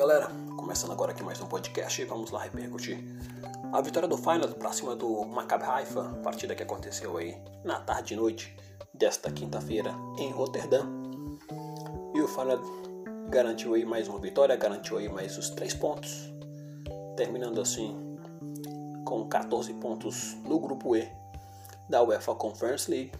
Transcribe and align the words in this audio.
galera, 0.00 0.30
começando 0.56 0.92
agora 0.92 1.12
aqui 1.12 1.22
mais 1.22 1.38
um 1.42 1.46
podcast, 1.46 2.02
vamos 2.06 2.30
lá 2.30 2.42
repercutir 2.42 3.04
a 3.70 3.82
vitória 3.82 4.08
do 4.08 4.16
Final 4.16 4.48
para 4.48 4.72
cima 4.72 4.96
do 4.96 5.26
Maccabi 5.26 5.64
Haifa, 5.64 6.04
partida 6.24 6.54
que 6.54 6.62
aconteceu 6.62 7.18
aí 7.18 7.36
na 7.62 7.80
tarde 7.80 8.14
e 8.14 8.16
noite 8.16 8.56
desta 8.94 9.30
quinta-feira 9.30 9.94
em 10.16 10.30
Roterdã. 10.32 10.86
E 12.14 12.20
o 12.22 12.26
Final 12.26 12.62
garantiu 13.28 13.74
aí 13.74 13.84
mais 13.84 14.08
uma 14.08 14.18
vitória, 14.18 14.56
garantiu 14.56 14.96
aí 14.96 15.06
mais 15.06 15.36
os 15.36 15.50
três 15.50 15.74
pontos, 15.74 16.32
terminando 17.14 17.60
assim 17.60 18.16
com 19.04 19.28
14 19.28 19.74
pontos 19.74 20.34
no 20.44 20.58
grupo 20.58 20.96
E 20.96 21.06
da 21.90 22.02
UEFA 22.02 22.34
Conference 22.34 22.90
League. 22.90 23.12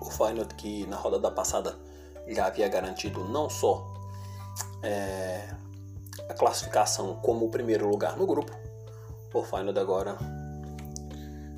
O 0.00 0.10
Final 0.10 0.46
que 0.56 0.86
na 0.86 0.96
rodada 0.96 1.30
passada 1.30 1.78
já 2.28 2.46
havia 2.46 2.66
garantido 2.66 3.24
não 3.24 3.50
só 3.50 3.93
é, 4.84 5.48
a 6.28 6.34
classificação 6.34 7.16
como 7.16 7.46
o 7.46 7.50
primeiro 7.50 7.88
lugar 7.88 8.16
no 8.16 8.26
grupo, 8.26 8.52
o 9.32 9.42
Final 9.42 9.76
agora 9.76 10.16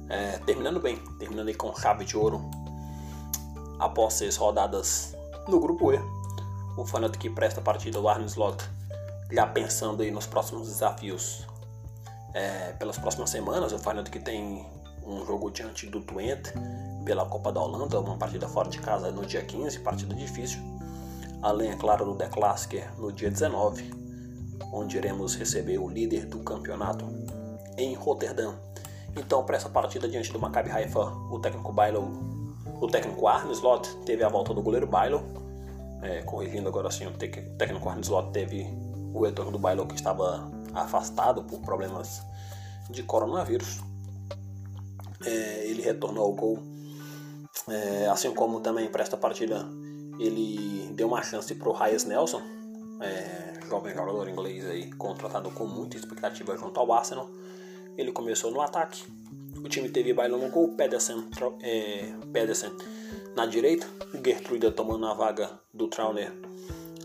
é, 0.08 0.38
terminando 0.46 0.80
bem, 0.80 0.96
terminando 1.18 1.54
com 1.56 1.74
chave 1.74 2.04
de 2.04 2.16
ouro 2.16 2.40
após 3.78 4.14
seis 4.14 4.36
rodadas 4.36 5.14
no 5.48 5.60
grupo 5.60 5.92
E. 5.92 6.00
O 6.76 6.86
Final 6.86 7.10
que 7.10 7.28
presta 7.28 7.60
a 7.60 7.62
partida 7.62 8.00
do 8.00 8.08
Arne 8.08 8.26
Slot 8.26 8.64
já 9.30 9.46
pensando 9.46 10.02
aí 10.02 10.10
nos 10.10 10.26
próximos 10.26 10.68
desafios 10.68 11.46
é, 12.32 12.72
pelas 12.72 12.98
próximas 12.98 13.30
semanas. 13.30 13.72
O 13.72 13.78
Final 13.78 14.04
que 14.04 14.20
tem 14.20 14.66
um 15.04 15.24
jogo 15.26 15.50
diante 15.50 15.86
do 15.86 16.00
Twente 16.00 16.52
pela 17.04 17.24
Copa 17.26 17.52
da 17.52 17.60
Holanda, 17.60 18.00
uma 18.00 18.16
partida 18.16 18.48
fora 18.48 18.68
de 18.68 18.78
casa 18.78 19.10
no 19.10 19.24
dia 19.24 19.42
15, 19.42 19.80
partida 19.80 20.14
difícil. 20.14 20.75
Além, 21.46 21.70
é 21.70 21.76
claro, 21.76 22.04
do 22.04 22.16
The 22.16 22.28
no 22.98 23.12
dia 23.12 23.30
19, 23.30 23.88
onde 24.72 24.96
iremos 24.96 25.36
receber 25.36 25.78
o 25.78 25.88
líder 25.88 26.26
do 26.26 26.40
campeonato 26.40 27.06
em 27.78 27.94
Rotterdam. 27.94 28.58
Então, 29.16 29.44
para 29.44 29.54
essa 29.54 29.68
partida 29.68 30.08
diante 30.08 30.32
do 30.32 30.40
Maccabi 30.40 30.72
Haifa, 30.72 31.04
o 31.30 31.38
técnico 31.38 31.72
Bailo, 31.72 32.10
o 32.80 32.88
técnico 32.88 33.28
Arne 33.28 33.52
Slot 33.52 33.88
teve 34.04 34.24
a 34.24 34.28
volta 34.28 34.52
do 34.52 34.60
goleiro 34.60 34.88
Bailo, 34.88 35.22
é, 36.02 36.20
corrigindo 36.22 36.68
agora 36.68 36.88
assim, 36.88 37.06
o 37.06 37.12
técnico 37.12 37.88
Arne 37.88 38.02
Slot 38.02 38.32
teve 38.32 38.66
o 39.14 39.22
retorno 39.24 39.52
do 39.52 39.58
Bailo 39.60 39.86
que 39.86 39.94
estava 39.94 40.50
afastado 40.74 41.44
por 41.44 41.60
problemas 41.60 42.22
de 42.90 43.04
coronavírus. 43.04 43.80
É, 45.24 45.64
ele 45.64 45.80
retornou 45.80 46.24
ao 46.24 46.32
gol, 46.32 46.58
é, 47.68 48.08
assim 48.08 48.34
como 48.34 48.58
também 48.58 48.88
para 48.88 49.04
esta 49.04 49.16
partida 49.16 49.64
ele 50.18 50.90
deu 50.92 51.08
uma 51.08 51.22
chance 51.22 51.54
para 51.54 51.68
o 51.68 51.72
Reyes 51.72 52.04
Nelson, 52.04 52.42
é, 53.00 53.60
jovem 53.68 53.94
jogador 53.94 54.28
inglês 54.28 54.64
aí, 54.66 54.90
contratado 54.92 55.50
com 55.50 55.66
muita 55.66 55.96
expectativa 55.96 56.56
junto 56.56 56.78
ao 56.78 56.92
Arsenal. 56.92 57.28
Ele 57.96 58.12
começou 58.12 58.50
no 58.50 58.60
ataque. 58.60 59.04
O 59.62 59.68
time 59.68 59.88
teve 59.88 60.12
bailando 60.12 60.44
no 60.44 60.50
gol, 60.50 60.68
Pedersen, 60.76 61.28
é, 61.60 62.12
Pedersen 62.32 62.70
na 63.34 63.46
direita, 63.46 63.86
o 64.14 64.24
Gertruida 64.24 64.70
tomando 64.70 65.06
a 65.06 65.14
vaga 65.14 65.50
do 65.72 65.88
Trauner 65.88 66.32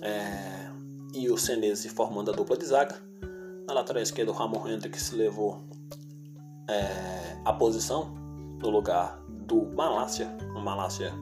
é, 0.01 0.69
e 1.13 1.29
o 1.29 1.37
Senese 1.37 1.89
formando 1.89 2.31
a 2.31 2.33
dupla 2.33 2.57
de 2.57 2.65
zaga. 2.65 2.95
Na 3.67 3.73
lateral 3.73 4.01
esquerda, 4.01 4.31
o 4.31 4.35
Ramon 4.35 4.67
Hendricks 4.67 5.11
levou 5.11 5.61
é, 6.69 7.37
a 7.45 7.53
posição 7.53 8.13
no 8.59 8.69
lugar 8.69 9.21
do 9.29 9.65
Malásia. 9.75 10.29
O 10.55 10.59
Malásia 10.59 11.13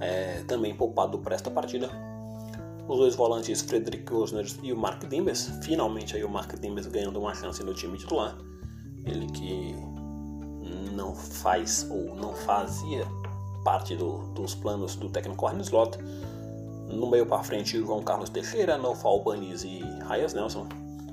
é, 0.00 0.42
também 0.46 0.74
poupado 0.74 1.18
para 1.18 1.34
esta 1.34 1.50
partida. 1.50 1.90
Os 2.86 2.98
dois 2.98 3.14
volantes, 3.14 3.62
Frederick 3.62 4.12
Osner 4.12 4.46
e 4.62 4.72
o 4.72 4.76
Mark 4.76 5.04
Dimbes, 5.06 5.50
finalmente 5.62 6.16
aí 6.16 6.24
o 6.24 6.28
Mark 6.28 6.52
Dimbes 6.60 6.86
ganhando 6.86 7.18
uma 7.18 7.34
chance 7.34 7.62
no 7.62 7.72
time 7.72 7.96
titular. 7.96 8.36
Ele 9.06 9.26
que 9.26 9.74
não 10.94 11.14
faz 11.14 11.86
ou 11.90 12.14
não 12.14 12.34
fazia 12.34 13.06
parte 13.64 13.96
do, 13.96 14.18
dos 14.28 14.54
planos 14.54 14.94
do 14.96 15.08
técnico 15.08 15.46
Arne 15.46 15.62
Slot. 15.62 15.98
No 16.88 17.10
meio 17.10 17.26
para 17.26 17.42
frente, 17.42 17.78
João 17.78 18.02
Carlos 18.02 18.28
Teixeira, 18.28 18.76
Nofal 18.76 19.12
Albanese 19.12 19.66
e 19.66 19.80
Reyes 20.04 20.34
Nelson. 20.34 20.68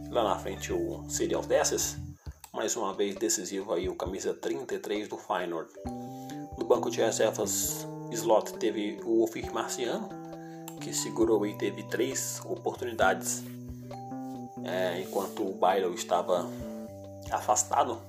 Lá 0.09 0.24
na 0.24 0.38
frente, 0.38 0.74
o 0.74 1.03
Serial 1.09 1.41
Desses. 1.41 1.97
Mais 2.53 2.75
uma 2.75 2.94
vez 2.94 3.16
decisivo 3.16 3.74
aí 3.74 3.88
o 3.88 3.96
camisa 3.96 4.34
33 4.34 5.08
do 5.08 5.18
Feyenoord. 5.18 5.70
No 6.58 6.66
banco 6.66 6.91
de 6.91 7.00
reservas, 7.00 7.88
slot 8.13 8.53
teve 8.53 8.99
o 9.05 9.23
Ofir 9.23 9.53
Marciano, 9.53 10.09
que 10.79 10.94
segurou 10.94 11.45
e 11.45 11.57
teve 11.57 11.83
três 11.83 12.41
oportunidades, 12.45 13.44
é, 14.63 15.01
enquanto 15.01 15.47
o 15.47 15.53
Bailo 15.53 15.94
estava 15.94 16.49
afastado 17.31 17.99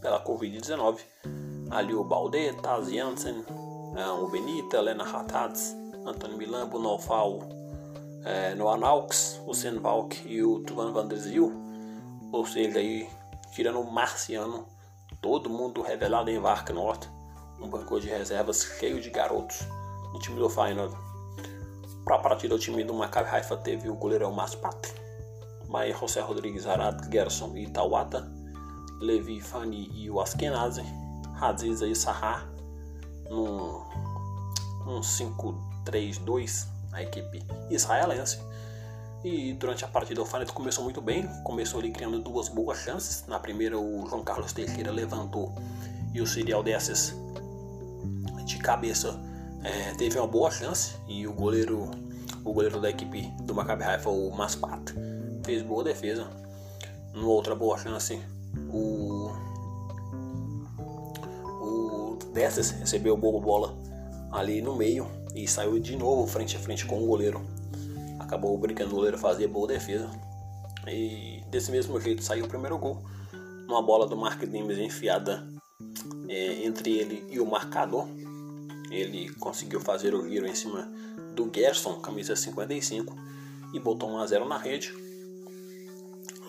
pela 0.00 0.22
Covid-19. 0.24 1.00
Ali 1.70 1.94
o 1.94 2.04
Balde, 2.04 2.52
Taz 2.60 2.90
Janssen, 2.90 3.44
é, 3.96 4.06
o 4.06 4.28
Benita, 4.28 4.80
Lena 4.80 5.04
Hatats, 5.04 5.74
Antônio 6.04 6.36
Milambo, 6.36 6.78
Nofal, 6.78 7.40
é, 8.24 8.54
Noah 8.54 8.76
Naux, 8.76 9.40
o 9.46 9.54
Senvalk 9.54 10.26
e 10.26 10.42
o 10.42 10.60
Tuvan 10.60 10.92
van 10.92 11.06
der 11.06 11.18
Ziel. 11.18 11.52
Ou 12.32 12.44
seja, 12.44 12.78
aí, 12.78 13.08
tirando 13.54 13.80
o 13.80 13.90
Marciano, 13.90 14.66
todo 15.20 15.48
mundo 15.48 15.82
revelado 15.82 16.30
em 16.30 16.38
Vark 16.38 16.70
Norte 16.70 17.08
um 17.62 17.68
banco 17.68 18.00
de 18.00 18.08
reservas 18.08 18.62
cheio 18.78 19.00
de 19.00 19.08
garotos 19.08 19.60
no 20.12 20.18
time 20.18 20.38
do 20.38 20.50
Feyenoord. 20.50 20.94
Para 22.04 22.16
a 22.16 22.18
partida, 22.18 22.54
o 22.54 22.58
time 22.58 22.82
do 22.82 22.92
Maccabi 22.92 23.30
Haifa 23.30 23.56
teve 23.56 23.88
o 23.88 23.94
goleirão 23.94 24.32
Maspat, 24.32 24.92
Maia 25.68 25.94
José 25.96 26.20
Rodrigues 26.20 26.66
Arad, 26.66 27.00
Gerson 27.10 27.56
e 27.56 27.70
Tawata, 27.70 28.28
Levi 29.00 29.40
Fani 29.40 29.88
e 29.94 30.10
o 30.10 30.20
Askenazi, 30.20 30.82
Haziza 31.40 31.86
e 31.86 31.94
Sahar, 31.94 32.48
num, 33.30 33.84
num 34.84 35.00
5-3-2, 35.00 36.66
a 36.92 37.02
equipe 37.02 37.44
israelense. 37.70 38.40
E 39.24 39.52
durante 39.52 39.84
a 39.84 39.88
partida 39.88 40.20
o 40.20 40.26
Feyenoord 40.26 40.52
começou 40.52 40.82
muito 40.82 41.00
bem, 41.00 41.28
começou 41.44 41.78
ali 41.78 41.92
criando 41.92 42.18
duas 42.18 42.48
boas 42.48 42.78
chances. 42.78 43.24
Na 43.28 43.38
primeira 43.38 43.78
o 43.78 44.04
João 44.08 44.24
Carlos 44.24 44.52
Teixeira 44.52 44.90
levantou 44.90 45.54
e 46.12 46.20
o 46.20 46.26
Serial 46.26 46.64
Desses 46.64 47.14
de 48.52 48.58
cabeça 48.58 49.18
é, 49.64 49.94
teve 49.94 50.18
uma 50.18 50.26
boa 50.26 50.50
chance 50.50 50.96
e 51.08 51.26
o 51.26 51.32
goleiro 51.32 51.90
o 52.44 52.52
goleiro 52.52 52.80
da 52.80 52.90
equipe 52.90 53.32
do 53.42 53.54
Maccabi 53.54 53.84
Haifa, 53.84 54.10
o 54.10 54.30
Maspat, 54.30 54.92
fez 55.44 55.62
boa 55.62 55.84
defesa. 55.84 56.28
Numa 57.14 57.28
outra 57.28 57.54
boa 57.54 57.78
chance, 57.78 58.20
o 58.68 59.30
o 61.60 62.18
Desses 62.32 62.70
recebeu 62.70 63.16
boa 63.16 63.40
bola 63.40 63.78
ali 64.32 64.60
no 64.60 64.74
meio 64.74 65.06
e 65.34 65.46
saiu 65.46 65.78
de 65.78 65.94
novo 65.94 66.26
frente 66.26 66.56
a 66.56 66.58
frente 66.60 66.84
com 66.84 67.00
o 67.00 67.06
goleiro. 67.06 67.40
Acabou 68.18 68.56
brincando 68.58 68.90
o 68.90 68.94
goleiro 68.96 69.18
fazer 69.18 69.46
boa 69.46 69.68
defesa. 69.68 70.10
E 70.88 71.44
desse 71.48 71.70
mesmo 71.70 72.00
jeito 72.00 72.24
saiu 72.24 72.46
o 72.46 72.48
primeiro 72.48 72.76
gol. 72.78 73.04
Uma 73.68 73.82
bola 73.82 74.06
do 74.06 74.16
Mark 74.16 74.42
Dimes 74.44 74.78
enfiada 74.78 75.46
é, 76.28 76.64
entre 76.64 76.98
ele 76.98 77.26
e 77.30 77.38
o 77.38 77.46
marcador 77.46 78.08
ele 78.94 79.32
conseguiu 79.34 79.80
fazer 79.80 80.14
o 80.14 80.28
giro 80.28 80.46
em 80.46 80.54
cima 80.54 80.90
do 81.34 81.50
Gerson, 81.54 82.00
camisa 82.00 82.36
55, 82.36 83.16
e 83.72 83.80
botou 83.80 84.10
1 84.10 84.18
a 84.18 84.26
0 84.26 84.44
na 84.46 84.58
rede. 84.58 84.94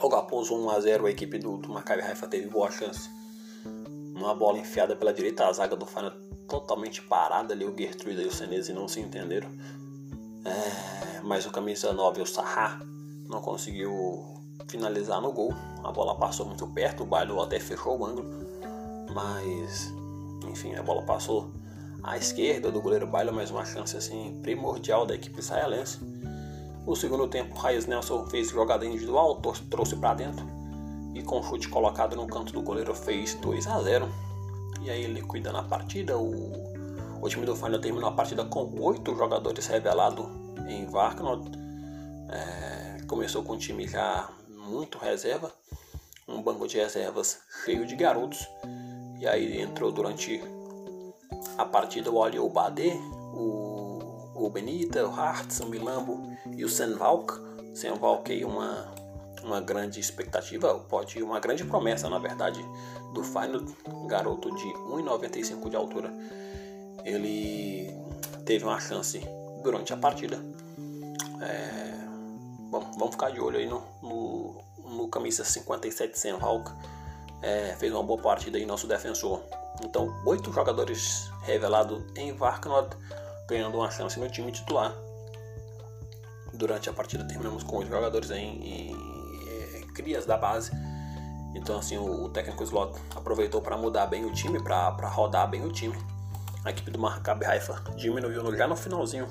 Logo 0.02 0.16
após 0.16 0.50
o 0.50 0.58
1 0.58 0.70
a 0.70 0.80
0 0.80 1.06
a 1.06 1.12
equipe 1.12 1.40
do, 1.40 1.58
do 1.58 1.70
Maccabi 1.70 2.02
Haifa 2.02 2.28
teve 2.28 2.48
boa 2.48 2.70
chance. 2.70 3.10
Uma 4.14 4.36
bola 4.36 4.60
enfiada 4.60 4.96
pela 4.96 5.14
direita, 5.14 5.48
a 5.48 5.54
zaga 5.54 5.76
do 5.76 5.86
Fana 5.86 6.12
totalmente 6.48 7.02
parada 7.02 7.54
ali, 7.54 7.66
o 7.66 7.76
Gertrude 7.76 8.22
e 8.22 8.28
o 8.28 8.32
Senese 8.32 8.74
não 8.74 8.88
se 8.88 9.00
entenderam. 9.00 9.50
É, 10.46 11.22
mas 11.24 11.46
o 11.46 11.52
camisa 11.52 11.94
9, 11.94 12.22
o 12.22 12.26
Sahar, 12.26 12.82
não 13.30 13.42
conseguiu 13.42 14.24
finalizar 14.68 15.22
no 15.22 15.32
gol. 15.32 15.54
A 15.84 15.92
bola 15.92 16.18
passou 16.18 16.46
muito 16.46 16.68
perto, 16.68 17.04
o 17.04 17.06
Bailo 17.06 17.42
até 17.42 17.60
fechou 17.60 17.98
o 17.98 18.06
ângulo. 18.06 18.30
Mas, 19.14 19.94
enfim, 20.48 20.76
a 20.76 20.84
bola 20.84 21.02
passou 21.04 21.50
à 22.04 22.18
esquerda 22.18 22.70
do 22.70 22.82
goleiro 22.82 23.08
Baila, 23.08 23.32
mais 23.32 23.50
uma 23.50 23.64
chance 23.64 23.96
assim 23.96 24.38
primordial 24.42 25.06
da 25.06 25.16
equipe 25.16 25.40
israelense. 25.40 26.00
No 26.86 26.96
segundo 26.96 27.28
tempo, 27.30 27.56
Raiz 27.56 27.86
Nelson 27.86 28.26
fez 28.28 28.50
jogada 28.50 28.86
individual, 28.86 29.42
trouxe 29.70 29.96
para 29.96 30.16
dentro 30.16 30.46
e 31.14 31.24
com 31.24 31.42
chute 31.42 31.70
colocado 31.70 32.16
no 32.16 32.28
canto 32.28 32.52
do 32.52 32.62
goleiro 32.62 32.94
fez 32.94 33.36
2 33.36 33.68
a 33.68 33.82
0. 33.82 34.10
E 34.82 34.90
aí 34.90 35.04
ele 35.04 35.22
cuida 35.22 35.52
na 35.54 35.64
partida. 35.64 36.18
O, 36.18 36.52
o 37.22 37.30
time 37.30 37.46
do 37.46 37.56
Final 37.56 37.80
terminou 37.80 38.10
a 38.10 38.12
partida 38.12 38.44
com 38.44 38.70
oito 38.82 39.16
jogadores 39.16 39.66
revelados 39.68 40.26
em 40.68 40.86
Varknot. 40.86 41.52
É, 42.30 43.06
começou 43.06 43.44
com 43.44 43.54
um 43.54 43.58
time 43.58 43.88
já 43.88 44.30
muito 44.50 44.98
reserva, 44.98 45.52
um 46.28 46.42
banco 46.42 46.68
de 46.68 46.78
reservas 46.78 47.40
cheio 47.64 47.86
de 47.86 47.96
garotos. 47.96 48.46
E 49.22 49.26
aí 49.26 49.62
entrou 49.62 49.90
durante 49.90 50.44
a 51.58 51.66
partida 51.66 52.12
o 52.12 52.16
Oli 52.16 52.40
Obade, 52.40 52.92
o, 53.34 54.00
o 54.36 54.50
Benita, 54.50 55.06
o 55.08 55.12
Hartz, 55.12 55.60
o 55.60 55.68
Milambo 55.68 56.22
e 56.52 56.64
o 56.64 56.70
Senvalk 56.70 57.54
sem 57.74 57.92
o 57.92 57.96
Valkyrie 57.96 58.46
uma, 58.46 58.94
uma 59.44 59.60
grande 59.60 60.00
expectativa, 60.00 60.76
pode 60.88 61.22
uma 61.22 61.40
grande 61.40 61.64
promessa, 61.66 62.10
na 62.10 62.20
verdade, 62.20 62.64
do 63.14 63.24
Final, 63.24 63.62
garoto 64.08 64.54
de 64.56 64.66
1,95 64.66 65.70
de 65.70 65.76
altura. 65.76 66.14
Ele 67.04 67.92
teve 68.46 68.64
uma 68.64 68.80
chance 68.80 69.20
durante 69.64 69.92
a 69.92 69.98
partida. 69.98 70.40
É, 71.42 71.94
bom, 72.70 72.92
vamos 72.98 73.12
ficar 73.12 73.32
de 73.32 73.42
olho 73.42 73.58
aí 73.58 73.68
no, 73.68 73.84
no, 74.02 74.64
no 74.78 75.08
camisa 75.08 75.44
57 75.44 76.18
sem 76.18 76.34
Hulk. 76.34 76.72
É, 77.42 77.76
fez 77.78 77.92
uma 77.92 78.04
boa 78.04 78.22
partida 78.22 78.58
aí 78.58 78.66
nosso 78.66 78.88
defensor. 78.88 79.42
Então, 79.82 80.14
oito 80.26 80.52
jogadores 80.52 81.32
revelados 81.44 82.04
em 82.16 82.32
Varknot, 82.34 82.96
ganhando 83.48 83.78
uma 83.78 83.90
chance 83.90 84.20
no 84.20 84.30
time 84.30 84.52
titular 84.52 84.94
durante 86.54 86.90
a 86.90 86.94
partida 86.94 87.24
terminamos 87.26 87.64
com 87.64 87.80
os 87.80 87.88
jogadores 87.88 88.30
em, 88.32 88.62
em, 88.62 88.92
em 89.82 89.88
crias 89.88 90.26
da 90.26 90.38
base. 90.38 90.72
Então 91.56 91.78
assim 91.78 91.98
o, 91.98 92.26
o 92.26 92.30
técnico 92.30 92.64
Slot 92.64 93.00
aproveitou 93.16 93.62
para 93.62 93.78
mudar 93.78 94.06
bem 94.06 94.26
o 94.26 94.32
time, 94.32 94.62
para 94.62 95.08
rodar 95.10 95.50
bem 95.50 95.66
o 95.66 95.72
time. 95.72 95.98
A 96.64 96.70
equipe 96.70 96.90
do 96.92 97.00
Maccabi 97.00 97.46
Haifa 97.46 97.84
diminuiu 97.96 98.56
já 98.56 98.68
no 98.68 98.76
finalzinho 98.76 99.28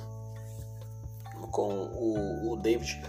com 1.51 1.69
o, 1.73 2.53
o 2.53 2.57
David 2.57 3.03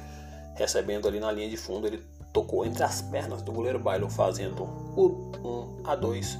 recebendo 0.55 1.07
ali 1.07 1.19
na 1.19 1.31
linha 1.31 1.49
de 1.49 1.57
fundo. 1.57 1.87
Ele 1.87 1.97
tocou 2.31 2.65
entre 2.65 2.83
as 2.83 3.01
pernas 3.01 3.41
do 3.41 3.51
goleiro 3.51 3.79
Bailo 3.79 4.09
fazendo 4.09 4.63
o 4.63 5.81
1 5.83 5.87
a 5.87 5.95
2, 5.95 6.39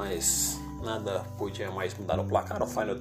mas 0.00 0.58
nada 0.82 1.20
podia 1.36 1.70
mais 1.70 1.92
mudar 1.92 2.18
o 2.18 2.24
placar. 2.24 2.62
O 2.62 2.66
final 2.66 2.96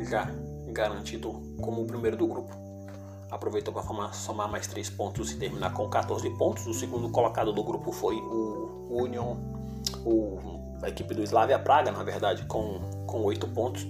já 0.00 0.28
garantido 0.66 1.32
como 1.62 1.80
o 1.80 1.86
primeiro 1.86 2.14
do 2.14 2.26
grupo 2.26 2.54
aproveitou 3.30 3.72
para 3.72 4.12
somar 4.12 4.50
mais 4.50 4.66
3 4.66 4.90
pontos 4.90 5.32
e 5.32 5.38
terminar 5.38 5.72
com 5.72 5.88
14 5.88 6.28
pontos. 6.36 6.66
O 6.66 6.74
segundo 6.74 7.08
colocado 7.08 7.54
do 7.54 7.64
grupo 7.64 7.90
foi 7.90 8.16
o 8.16 8.86
Union, 8.90 9.36
o, 10.04 10.78
a 10.82 10.90
equipe 10.90 11.14
do 11.14 11.22
Slavia 11.22 11.58
Praga, 11.58 11.90
na 11.90 12.02
verdade, 12.02 12.44
com, 12.44 12.80
com 13.06 13.22
8 13.22 13.48
pontos. 13.48 13.86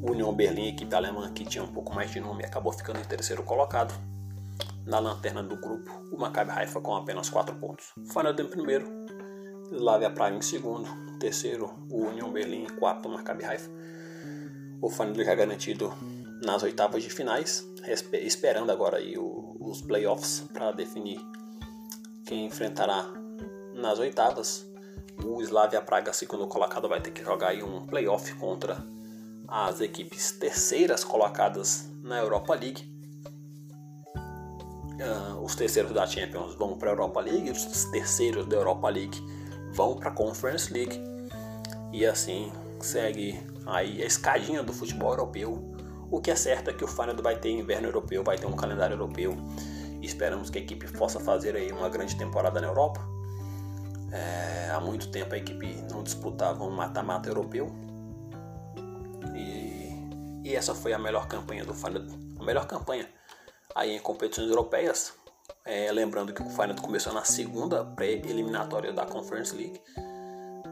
O 0.00 0.12
Union 0.12 0.32
Berlim, 0.32 0.68
equipe 0.68 0.94
alemã 0.94 1.32
que 1.32 1.44
tinha 1.44 1.64
um 1.64 1.72
pouco 1.72 1.92
mais 1.92 2.12
de 2.12 2.20
nome, 2.20 2.44
acabou 2.44 2.72
ficando 2.72 3.00
em 3.00 3.04
terceiro 3.04 3.42
colocado. 3.42 3.92
Na 4.86 5.00
lanterna 5.00 5.42
do 5.42 5.56
grupo, 5.56 5.90
o 6.12 6.20
Maccabi 6.20 6.52
Haifa 6.52 6.80
com 6.80 6.94
apenas 6.94 7.28
4 7.28 7.54
pontos. 7.56 7.92
Final 8.12 8.32
em 8.32 8.46
primeiro, 8.46 8.86
Slavia 9.72 10.10
Praga 10.10 10.36
em 10.36 10.42
segundo, 10.42 10.88
terceiro 11.22 11.72
o 11.88 12.08
Union 12.08 12.32
Berlim, 12.32 12.66
quarto 12.80 13.06
o 13.06 13.12
Maccabi 13.12 13.44
Haifa. 13.44 13.70
O 14.80 14.90
Final 14.90 15.14
já 15.24 15.34
garantido 15.36 15.94
nas 16.44 16.64
oitavas 16.64 17.00
de 17.00 17.10
finais, 17.10 17.64
esperando 18.14 18.72
agora 18.72 18.96
aí 18.96 19.14
os 19.16 19.80
playoffs 19.82 20.40
para 20.52 20.72
definir 20.72 21.20
quem 22.26 22.44
enfrentará 22.46 23.06
nas 23.72 24.00
oitavas. 24.00 24.66
O 25.24 25.40
Slavia 25.40 25.80
Praga, 25.80 26.12
segundo 26.12 26.48
colocado, 26.48 26.88
vai 26.88 27.00
ter 27.00 27.12
que 27.12 27.22
jogar 27.22 27.50
aí 27.50 27.62
um 27.62 27.86
playoff 27.86 28.34
contra 28.34 28.84
as 29.46 29.80
equipes 29.80 30.32
terceiras 30.32 31.04
colocadas 31.04 31.88
na 32.02 32.18
Europa 32.18 32.52
League. 32.54 32.90
Uh, 34.98 35.40
os 35.44 35.54
terceiros 35.54 35.92
da 35.92 36.04
Champions 36.04 36.56
vão 36.56 36.76
para 36.76 36.90
a 36.90 36.92
Europa 36.92 37.20
League, 37.20 37.48
os 37.50 37.84
terceiros 37.92 38.46
da 38.46 38.56
Europa 38.56 38.88
League 38.88 39.20
vão 39.72 39.94
para 39.94 40.10
a 40.10 40.12
Conference 40.12 40.72
League 40.72 41.11
e 41.92 42.06
assim 42.06 42.52
segue 42.80 43.38
aí 43.66 44.02
a 44.02 44.06
escadinha 44.06 44.62
do 44.62 44.72
futebol 44.72 45.10
europeu 45.10 45.72
o 46.12 46.20
que 46.20 46.30
é 46.30 46.36
certo 46.36 46.68
é 46.68 46.74
que 46.74 46.84
o 46.84 46.86
Feyenoord 46.86 47.22
vai 47.22 47.36
ter 47.36 47.48
inverno 47.48 47.88
europeu, 47.88 48.22
vai 48.22 48.36
ter 48.36 48.44
um 48.44 48.52
calendário 48.52 48.92
europeu. 48.92 49.34
Esperamos 50.02 50.50
que 50.50 50.58
a 50.58 50.60
equipe 50.60 50.86
possa 50.92 51.18
fazer 51.18 51.56
aí 51.56 51.72
uma 51.72 51.88
grande 51.88 52.18
temporada 52.18 52.60
na 52.60 52.66
Europa. 52.66 53.00
É, 54.12 54.70
há 54.70 54.78
muito 54.78 55.10
tempo 55.10 55.34
a 55.34 55.38
equipe 55.38 55.74
não 55.90 56.02
disputava 56.02 56.64
um 56.64 56.70
mata-mata 56.70 57.30
europeu. 57.30 57.72
E, 59.34 60.50
e, 60.50 60.54
essa 60.54 60.74
foi 60.74 60.92
a 60.92 60.98
melhor 60.98 61.26
campanha 61.28 61.64
do 61.64 61.72
Feyenoord, 61.72 62.12
a 62.38 62.44
melhor 62.44 62.66
campanha 62.66 63.08
aí 63.74 63.96
em 63.96 63.98
competições 63.98 64.50
europeias. 64.50 65.14
É, 65.64 65.90
lembrando 65.90 66.34
que 66.34 66.42
o 66.42 66.50
Feyenoord 66.50 66.82
começou 66.82 67.14
na 67.14 67.24
segunda 67.24 67.86
pré-eliminatória 67.86 68.92
da 68.92 69.06
Conference 69.06 69.56
League. 69.56 69.80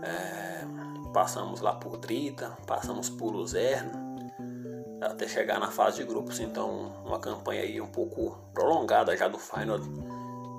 É, 0.03 0.90
passamos 1.13 1.61
lá 1.61 1.75
por 1.75 1.97
Drita, 1.97 2.57
passamos 2.67 3.09
por 3.09 3.31
Luzerna, 3.31 4.11
até 5.01 5.27
chegar 5.27 5.59
na 5.59 5.71
fase 5.71 5.99
de 5.99 6.05
grupos. 6.05 6.41
Então, 6.41 6.93
uma 7.05 7.19
campanha 7.19 7.63
aí 7.63 7.81
um 7.81 7.87
pouco 7.87 8.39
prolongada 8.53 9.17
já 9.17 9.29
do 9.29 9.39
Final. 9.39 9.79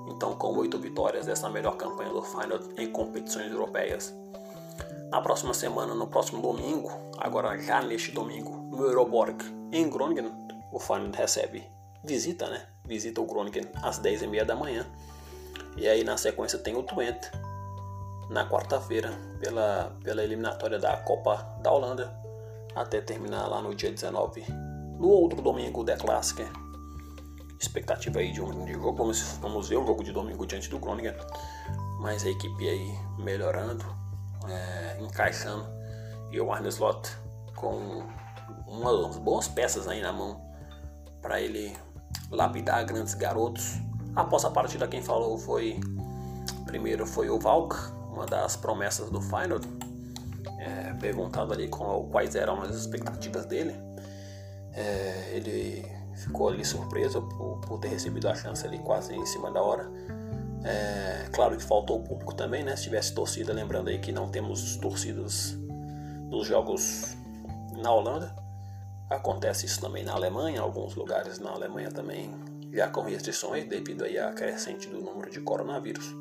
Então, 0.08 0.34
com 0.36 0.56
oito 0.58 0.78
vitórias, 0.78 1.28
essa 1.28 1.46
é 1.46 1.50
melhor 1.50 1.76
campanha 1.76 2.10
do 2.10 2.22
Final 2.22 2.58
em 2.76 2.90
competições 2.90 3.50
europeias. 3.50 4.14
Na 5.10 5.20
próxima 5.20 5.54
semana, 5.54 5.94
no 5.94 6.06
próximo 6.06 6.40
domingo, 6.40 6.90
agora 7.18 7.58
já 7.58 7.82
neste 7.82 8.12
domingo, 8.12 8.56
no 8.70 8.84
Euroborg, 8.84 9.42
em 9.70 9.88
Groningen, 9.88 10.32
o 10.72 10.78
Final 10.78 11.10
recebe 11.12 11.70
visita, 12.02 12.48
né? 12.48 12.66
Visita 12.84 13.20
o 13.20 13.26
Groningen 13.26 13.68
às 13.82 14.00
10h30 14.00 14.44
da 14.44 14.56
manhã. 14.56 14.86
E 15.76 15.86
aí 15.86 16.02
na 16.02 16.16
sequência 16.16 16.58
tem 16.58 16.76
o 16.76 16.82
Twente 16.82 17.30
na 18.30 18.48
quarta-feira 18.48 19.12
pela, 19.40 19.96
pela 20.02 20.22
eliminatória 20.22 20.78
da 20.78 20.96
Copa 20.98 21.36
da 21.62 21.70
Holanda 21.70 22.12
até 22.74 23.00
terminar 23.00 23.46
lá 23.48 23.60
no 23.60 23.74
dia 23.74 23.90
19. 23.90 24.44
No 24.98 25.08
outro 25.08 25.42
domingo 25.42 25.84
da 25.84 25.96
Clássica. 25.96 26.44
Expectativa 27.60 28.18
aí 28.18 28.32
de 28.32 28.40
um 28.40 28.64
de 28.64 28.72
jogo. 28.72 28.94
Vamos, 28.94 29.38
vamos 29.40 29.68
ver 29.68 29.76
o 29.76 29.86
jogo 29.86 30.02
de 30.02 30.12
domingo 30.12 30.46
diante 30.46 30.68
do 30.68 30.78
Groningen. 30.78 31.14
Mas 32.00 32.24
a 32.24 32.30
equipe 32.30 32.68
aí 32.68 32.98
melhorando, 33.18 33.84
é, 34.48 34.98
encaixando. 35.00 35.66
E 36.30 36.40
o 36.40 36.52
Arne 36.52 36.68
Slot 36.68 37.10
com 37.54 38.04
umas 38.66 39.18
boas 39.18 39.46
peças 39.46 39.86
aí 39.86 40.00
na 40.00 40.12
mão 40.12 40.40
para 41.20 41.40
ele 41.40 41.76
lapidar 42.30 42.84
grandes 42.84 43.14
garotos. 43.14 43.74
Após 44.16 44.44
a 44.44 44.50
partida, 44.50 44.88
quem 44.88 45.02
falou 45.02 45.38
foi 45.38 45.78
primeiro 46.66 47.06
foi 47.06 47.28
o 47.28 47.38
Valk, 47.38 47.76
uma 48.12 48.26
das 48.26 48.56
promessas 48.56 49.10
do 49.10 49.20
Final, 49.20 49.60
é, 50.58 50.94
perguntado 50.94 51.52
ali 51.52 51.68
com, 51.68 52.08
quais 52.10 52.34
eram 52.34 52.60
as 52.62 52.74
expectativas 52.74 53.46
dele, 53.46 53.74
é, 54.72 55.30
ele 55.34 55.84
ficou 56.14 56.48
ali 56.48 56.64
surpreso 56.64 57.22
por, 57.22 57.60
por, 57.60 57.78
ter 57.78 57.88
recebido 57.88 58.28
a 58.28 58.34
chance 58.34 58.66
ali 58.66 58.78
quase 58.78 59.14
em 59.14 59.26
cima 59.26 59.50
da 59.50 59.60
hora. 59.60 59.90
É, 60.64 61.28
claro 61.32 61.56
que 61.56 61.62
faltou 61.62 61.98
o 61.98 62.04
público 62.04 62.34
também, 62.34 62.62
né? 62.62 62.76
Se 62.76 62.84
tivesse 62.84 63.12
torcida, 63.14 63.52
lembrando 63.52 63.88
aí 63.88 63.98
que 63.98 64.12
não 64.12 64.28
temos 64.28 64.76
torcidas 64.76 65.56
nos 66.30 66.46
jogos 66.46 67.16
na 67.82 67.92
Holanda. 67.92 68.34
Acontece 69.10 69.66
isso 69.66 69.80
também 69.80 70.04
na 70.04 70.12
Alemanha, 70.12 70.60
alguns 70.60 70.94
lugares 70.94 71.38
na 71.38 71.50
Alemanha 71.50 71.90
também 71.90 72.32
já 72.72 72.88
com 72.88 73.02
restrições 73.02 73.68
devido 73.68 74.04
aí 74.04 74.18
à 74.18 74.32
crescente 74.32 74.88
do 74.88 75.00
número 75.00 75.30
de 75.30 75.40
coronavírus 75.40 76.14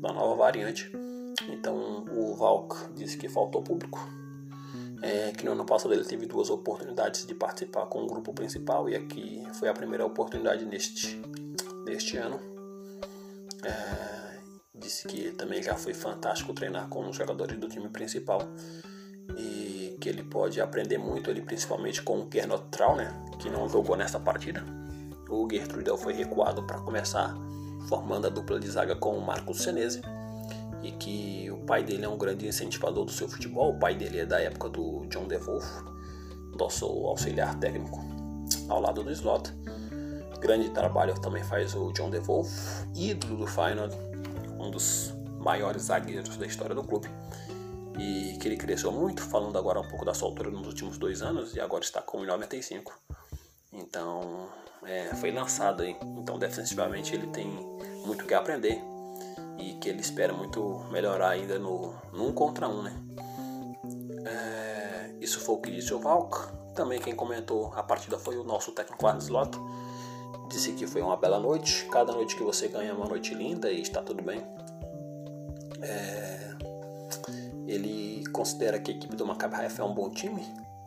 da 0.00 0.12
nova 0.12 0.36
variante. 0.36 0.92
Então 1.46 2.04
o 2.10 2.34
Valk 2.34 2.92
disse 2.94 3.16
que 3.16 3.28
faltou 3.28 3.62
público. 3.62 3.98
É, 5.00 5.30
que 5.30 5.44
no 5.44 5.52
ano 5.52 5.64
passado 5.64 5.94
ele 5.94 6.04
teve 6.04 6.26
duas 6.26 6.50
oportunidades 6.50 7.24
de 7.24 7.32
participar 7.32 7.86
com 7.86 8.02
o 8.02 8.06
grupo 8.08 8.34
principal 8.34 8.88
e 8.88 8.96
aqui 8.96 9.46
foi 9.54 9.68
a 9.68 9.72
primeira 9.72 10.04
oportunidade 10.04 10.64
neste, 10.64 11.20
neste 11.84 12.16
ano. 12.16 12.40
É, 13.64 14.40
disse 14.74 15.06
que 15.06 15.30
também 15.32 15.62
já 15.62 15.76
foi 15.76 15.94
fantástico 15.94 16.52
treinar 16.52 16.88
com 16.88 17.08
os 17.08 17.16
jogadores 17.16 17.56
do 17.58 17.68
time 17.68 17.88
principal 17.88 18.40
e 19.36 19.96
que 20.00 20.08
ele 20.08 20.24
pode 20.24 20.60
aprender 20.60 20.98
muito 20.98 21.30
ali, 21.30 21.42
principalmente 21.42 22.02
com 22.02 22.18
o 22.18 22.28
Gernot 22.32 22.64
Trauner, 22.70 23.12
que 23.38 23.48
não 23.48 23.68
jogou 23.68 23.96
nessa 23.96 24.18
partida. 24.18 24.64
O 25.28 25.48
Gertrudel 25.48 25.96
foi 25.96 26.12
recuado 26.12 26.64
para 26.64 26.80
começar 26.80 27.36
formando 27.88 28.26
a 28.26 28.30
dupla 28.30 28.58
de 28.58 28.68
zaga 28.68 28.96
com 28.96 29.16
o 29.16 29.24
Marcos 29.24 29.62
Senese 29.62 30.02
e 30.82 30.92
que 30.92 31.50
o 31.50 31.58
pai 31.58 31.82
dele 31.82 32.04
é 32.04 32.08
um 32.08 32.16
grande 32.16 32.46
incentivador 32.46 33.04
do 33.04 33.10
seu 33.10 33.28
futebol. 33.28 33.74
O 33.74 33.78
pai 33.78 33.94
dele 33.94 34.20
é 34.20 34.26
da 34.26 34.40
época 34.40 34.68
do 34.68 35.06
John 35.06 35.26
DeVolf, 35.26 35.64
nosso 36.58 36.86
auxiliar 36.86 37.58
técnico, 37.58 37.98
ao 38.68 38.80
lado 38.80 39.02
do 39.02 39.10
Slot. 39.10 39.52
Grande 40.40 40.70
trabalho 40.70 41.14
também 41.20 41.42
faz 41.42 41.74
o 41.74 41.92
John 41.92 42.10
DeVolf, 42.10 42.48
ídolo 42.94 43.38
do 43.38 43.46
Feyenoord, 43.46 43.96
um 44.58 44.70
dos 44.70 45.12
maiores 45.38 45.82
zagueiros 45.82 46.36
da 46.36 46.46
história 46.46 46.74
do 46.74 46.84
clube. 46.84 47.08
E 47.98 48.38
que 48.38 48.46
ele 48.46 48.56
cresceu 48.56 48.92
muito, 48.92 49.22
falando 49.22 49.58
agora 49.58 49.80
um 49.80 49.88
pouco 49.88 50.04
da 50.04 50.14
sua 50.14 50.28
altura 50.28 50.50
nos 50.50 50.68
últimos 50.68 50.98
dois 50.98 51.20
anos, 51.22 51.56
e 51.56 51.60
agora 51.60 51.82
está 51.82 52.00
com 52.00 52.18
1,95. 52.18 52.92
Então, 53.72 54.48
é, 54.84 55.12
foi 55.16 55.32
lançado 55.32 55.82
aí. 55.82 55.96
Então, 56.16 56.38
defensivamente, 56.38 57.12
ele 57.12 57.26
tem 57.26 57.48
muito 58.06 58.24
que 58.24 58.34
aprender 58.34 58.80
e 59.58 59.74
que 59.74 59.88
ele 59.88 60.00
espera 60.00 60.32
muito 60.32 60.84
melhorar 60.90 61.30
ainda 61.30 61.58
no, 61.58 61.94
no 62.12 62.28
um 62.28 62.32
contra 62.32 62.68
um, 62.68 62.82
né? 62.82 62.96
É, 64.26 65.10
isso 65.20 65.40
foi 65.40 65.54
o 65.56 65.58
que 65.58 65.70
disse 65.70 65.92
o 65.92 65.98
Valk. 65.98 66.36
Também 66.74 67.00
quem 67.00 67.14
comentou 67.14 67.72
a 67.74 67.82
partida 67.82 68.18
foi 68.18 68.36
o 68.36 68.44
nosso 68.44 68.72
técnico 68.72 69.06
Arnes 69.06 69.28
Lotto. 69.28 69.58
disse 70.48 70.72
que 70.72 70.86
foi 70.86 71.02
uma 71.02 71.16
bela 71.16 71.38
noite. 71.38 71.86
Cada 71.90 72.12
noite 72.12 72.36
que 72.36 72.42
você 72.42 72.68
ganha 72.68 72.90
é 72.90 72.92
uma 72.92 73.06
noite 73.06 73.34
linda 73.34 73.70
e 73.70 73.80
está 73.80 74.02
tudo 74.02 74.22
bem. 74.22 74.44
É, 75.80 76.54
ele 77.66 78.24
considera 78.32 78.78
que 78.78 78.90
a 78.90 78.94
equipe 78.94 79.14
do 79.16 79.26
Maccabi 79.26 79.56
Haifa 79.56 79.82
é 79.82 79.84
um 79.84 79.94
bom 79.94 80.10
time 80.10 80.42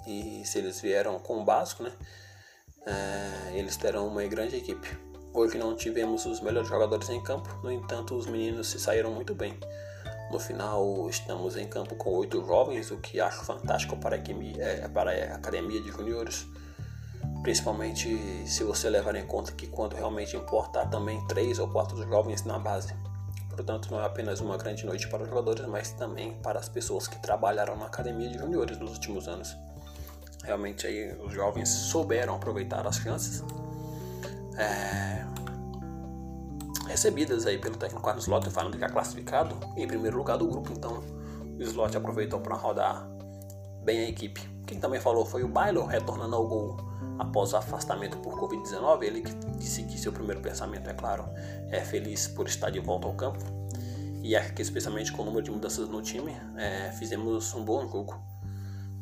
e 0.08 0.42
se 0.46 0.58
eles 0.58 0.82
vieram 0.82 1.20
com 1.20 1.40
o 1.40 1.44
básico, 1.46 1.84
né, 1.84 1.92
é, 2.86 3.58
eles 3.58 3.78
terão 3.78 4.08
uma 4.08 4.24
grande 4.24 4.56
equipe. 4.56 5.11
Hoje 5.34 5.58
não 5.58 5.74
tivemos 5.76 6.26
os 6.26 6.42
melhores 6.42 6.68
jogadores 6.68 7.10
em 7.10 7.22
campo, 7.24 7.58
no 7.64 7.72
entanto, 7.72 8.16
os 8.16 8.26
meninos 8.26 8.68
se 8.68 8.78
saíram 8.78 9.12
muito 9.12 9.34
bem. 9.34 9.58
No 10.30 10.38
final, 10.38 11.10
estamos 11.10 11.56
em 11.56 11.66
campo 11.68 11.96
com 11.96 12.10
oito 12.16 12.46
jovens, 12.46 12.92
o 12.92 12.98
que 12.98 13.18
acho 13.22 13.46
fantástico 13.46 13.96
para 13.96 14.18
a, 14.18 14.20
academia, 14.20 14.62
é, 14.62 14.88
para 14.90 15.12
a 15.12 15.36
academia 15.36 15.82
de 15.82 15.90
juniores. 15.90 16.46
Principalmente 17.44 18.10
se 18.46 18.64
você 18.66 18.90
levar 18.90 19.16
em 19.16 19.26
conta 19.26 19.54
que 19.54 19.68
quando 19.68 19.94
realmente 19.94 20.36
importa 20.36 20.82
há 20.82 20.86
também 20.86 21.26
três 21.28 21.60
ou 21.60 21.70
quatro 21.70 21.98
jovens 22.10 22.44
na 22.44 22.60
base. 22.60 22.94
Portanto, 23.50 23.88
não 23.90 24.02
é 24.02 24.06
apenas 24.06 24.42
uma 24.42 24.58
grande 24.58 24.86
noite 24.86 25.08
para 25.08 25.24
os 25.24 25.30
jogadores, 25.30 25.66
mas 25.66 25.94
também 25.94 26.34
para 26.42 26.60
as 26.60 26.68
pessoas 26.68 27.08
que 27.08 27.22
trabalharam 27.22 27.78
na 27.78 27.86
academia 27.86 28.30
de 28.30 28.38
juniores 28.38 28.78
nos 28.78 28.92
últimos 28.92 29.30
anos. 29.30 29.56
Realmente 30.44 30.88
aí 30.88 31.16
os 31.24 31.34
jovens 31.34 31.70
souberam 31.70 32.36
aproveitar 32.36 32.86
as 32.86 32.98
chances 32.98 33.42
é, 34.58 35.26
recebidas 36.88 37.46
aí 37.46 37.58
pelo 37.58 37.78
técnico 37.78 38.04
Carlos 38.04 38.26
Slot, 38.26 38.50
falando 38.50 38.78
que 38.78 38.84
é 38.84 38.90
classificado 38.90 39.56
em 39.78 39.88
primeiro 39.88 40.18
lugar 40.18 40.38
do 40.38 40.48
grupo. 40.48 40.72
Então 40.72 41.02
o 41.58 41.62
Slot 41.62 41.96
aproveitou 41.96 42.40
para 42.40 42.56
rodar 42.56 43.08
bem 43.84 44.02
a 44.02 44.10
equipe. 44.10 44.42
Quem 44.66 44.80
também 44.80 45.00
falou 45.00 45.26
foi 45.26 45.44
o 45.44 45.48
Bailo, 45.48 45.86
retornando 45.86 46.36
ao 46.36 46.48
gol 46.48 46.78
após 47.20 47.54
o 47.54 47.58
afastamento 47.58 48.18
por 48.18 48.40
Covid-19. 48.40 49.04
Ele 49.04 49.22
disse 49.58 49.84
que 49.84 49.98
seu 49.98 50.12
primeiro 50.12 50.42
pensamento, 50.42 50.90
é 50.90 50.94
claro, 50.94 51.26
é 51.70 51.82
feliz 51.82 52.28
por 52.28 52.48
estar 52.48 52.70
de 52.70 52.80
volta 52.80 53.08
ao 53.08 53.14
campo. 53.14 53.44
E 54.24 54.36
acho 54.36 54.54
que, 54.54 54.62
especialmente 54.62 55.12
com 55.12 55.24
o 55.24 55.26
número 55.26 55.44
de 55.44 55.52
mudanças 55.52 55.90
no 55.90 56.02
time, 56.02 56.36
é, 56.56 56.92
fizemos 56.92 57.54
um 57.54 57.64
bom 57.64 57.88
jogo. 57.88 58.31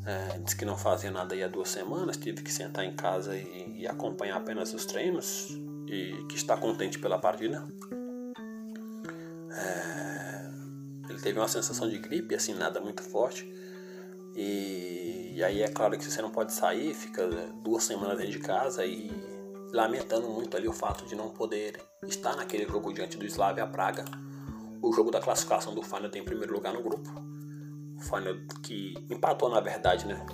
É, 0.05 0.39
disse 0.39 0.55
que 0.55 0.65
não 0.65 0.77
fazia 0.77 1.11
nada 1.11 1.35
aí 1.35 1.43
há 1.43 1.47
duas 1.47 1.69
semanas, 1.69 2.17
tive 2.17 2.41
que 2.41 2.51
sentar 2.51 2.85
em 2.85 2.95
casa 2.95 3.35
e, 3.35 3.81
e 3.81 3.87
acompanhar 3.87 4.37
apenas 4.37 4.73
os 4.73 4.85
treinos 4.85 5.49
e 5.87 6.25
que 6.29 6.35
está 6.35 6.55
contente 6.55 6.97
pela 6.99 7.19
partida. 7.19 7.67
É, 9.51 10.49
ele 11.09 11.19
teve 11.19 11.39
uma 11.39 11.47
sensação 11.47 11.89
de 11.89 11.97
gripe, 11.97 12.33
assim, 12.33 12.53
nada 12.53 12.79
muito 12.79 13.03
forte. 13.03 13.51
E, 14.35 15.33
e, 15.35 15.43
aí 15.43 15.61
é 15.61 15.67
claro 15.67 15.97
que 15.97 16.05
você 16.05 16.21
não 16.21 16.31
pode 16.31 16.53
sair, 16.53 16.93
fica 16.93 17.27
duas 17.61 17.83
semanas 17.83 18.17
dentro 18.17 18.31
de 18.31 18.39
casa 18.39 18.85
e 18.85 19.11
lamentando 19.73 20.29
muito 20.29 20.55
ali 20.55 20.67
o 20.67 20.73
fato 20.73 21.05
de 21.05 21.15
não 21.15 21.29
poder 21.29 21.81
estar 22.07 22.35
naquele 22.35 22.65
jogo 22.65 22.93
diante 22.93 23.17
do 23.17 23.25
Slavia 23.25 23.67
Praga. 23.67 24.05
O 24.81 24.93
jogo 24.93 25.11
da 25.11 25.19
classificação 25.19 25.75
do 25.75 25.81
Feyenoord 25.81 26.17
em 26.17 26.23
primeiro 26.23 26.53
lugar 26.53 26.73
no 26.73 26.81
grupo 26.81 27.28
Feyenoord 27.99 28.45
que 28.61 28.93
empatou 29.09 29.49
na 29.49 29.59
verdade, 29.59 30.05
né? 30.07 30.25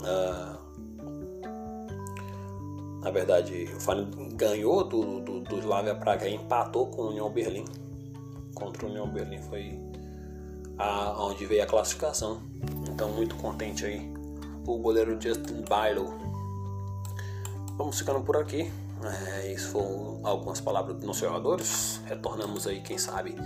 Uh, 0.00 0.64
na 3.02 3.10
verdade, 3.10 3.70
o 3.76 3.80
Feyenoord 3.80 4.34
ganhou 4.34 4.84
do, 4.84 5.20
do, 5.20 5.40
do 5.40 5.58
Slavia 5.58 5.94
Praga 5.94 6.26
e 6.26 6.34
empatou 6.34 6.86
com 6.86 7.02
o 7.02 7.08
União 7.10 7.30
Berlim. 7.30 7.64
Contra 8.54 8.86
o 8.86 8.88
União 8.88 9.08
Berlim 9.08 9.42
foi 9.42 9.78
a, 10.78 11.22
onde 11.22 11.44
veio 11.46 11.62
a 11.62 11.66
classificação. 11.66 12.40
Então, 12.88 13.10
muito 13.10 13.36
contente 13.36 13.84
aí 13.84 14.12
o 14.66 14.78
goleiro 14.78 15.20
Justin 15.20 15.62
Bailo. 15.68 16.14
Vamos 17.76 17.98
ficando 17.98 18.22
por 18.22 18.36
aqui. 18.36 18.72
É, 19.02 19.52
isso 19.52 19.68
foram 19.70 20.20
algumas 20.24 20.60
palavras 20.60 20.96
dos 20.96 21.04
nossos 21.04 21.22
jogadores. 21.22 22.00
Retornamos 22.06 22.66
aí, 22.66 22.80
quem 22.80 22.96
sabe, 22.96 23.36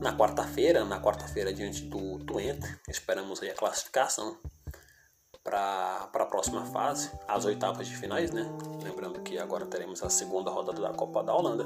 na 0.00 0.16
quarta-feira, 0.16 0.84
na 0.84 1.00
quarta-feira 1.00 1.52
diante 1.52 1.82
do 1.82 2.18
Twente, 2.20 2.78
esperamos 2.88 3.42
aí 3.42 3.50
a 3.50 3.54
classificação 3.54 4.36
para 5.42 6.08
a 6.12 6.26
próxima 6.26 6.64
fase, 6.66 7.10
as 7.28 7.44
oitavas 7.44 7.86
de 7.86 7.96
finais, 7.96 8.30
né? 8.30 8.44
Lembrando 8.82 9.20
que 9.20 9.38
agora 9.38 9.64
teremos 9.66 10.02
a 10.02 10.10
segunda 10.10 10.50
rodada 10.50 10.80
da 10.80 10.92
Copa 10.92 11.22
da 11.22 11.34
Holanda. 11.34 11.64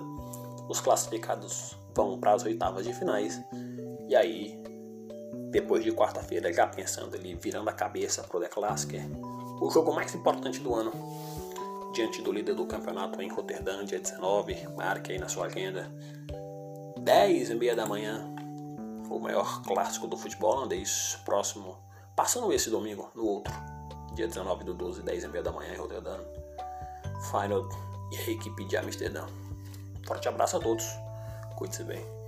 Os 0.69 0.81
classificados 0.81 1.77
vão 1.95 2.19
para 2.21 2.33
as 2.33 2.45
oitavas 2.45 2.85
de 2.85 2.93
finais 2.93 3.41
e 4.09 4.15
aí 4.15 4.63
depois 5.51 5.83
de 5.83 5.91
quarta-feira 5.93 6.53
já 6.53 6.67
pensando 6.67 7.17
ali 7.17 7.35
virando 7.35 7.69
a 7.69 7.73
cabeça 7.73 8.23
pro 8.23 8.39
The 8.39 8.49
Classic, 8.49 9.01
o 9.61 9.71
jogo 9.71 9.93
mais 9.93 10.15
importante 10.15 10.61
do 10.61 10.75
ano 10.75 10.93
diante 11.93 12.23
do 12.23 12.31
líder 12.31 12.55
do 12.55 12.67
campeonato 12.67 13.21
em 13.21 13.29
Rotterdam, 13.29 13.85
dia 13.85 13.99
19, 13.99 14.69
marque 14.77 15.13
aí 15.13 15.19
na 15.19 15.29
sua 15.29 15.47
agenda 15.47 15.91
10 17.11 17.51
e 17.51 17.55
meia 17.57 17.75
da 17.75 17.87
manhã, 17.87 18.25
o 19.11 19.19
maior 19.19 19.63
clássico 19.65 20.07
do 20.07 20.17
futebol 20.17 20.59
holandês, 20.59 21.19
próximo, 21.25 21.77
passando 22.15 22.53
esse 22.53 22.71
domingo, 22.71 23.11
no 23.17 23.27
outro, 23.27 23.53
dia 24.15 24.29
19 24.29 24.63
do 24.63 24.75
12, 24.75 25.03
10 25.03 25.25
e 25.25 25.27
meia 25.27 25.43
da 25.43 25.51
manhã 25.51 25.75
em 25.75 25.77
Rotterdam, 25.77 26.21
Final 27.33 27.69
e 28.13 28.17
a 28.17 28.31
equipe 28.31 28.65
de 28.65 28.77
Amsterdã. 28.77 29.27
Forte 30.07 30.29
abraço 30.29 30.57
a 30.57 30.61
todos, 30.61 30.87
cuide-se 31.57 31.83
bem. 31.83 32.20